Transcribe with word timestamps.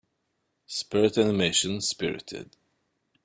Spirit 0.65 1.15
animation 1.15 1.79
Spirited. 1.79 2.57